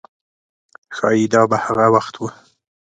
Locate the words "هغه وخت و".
1.65-2.21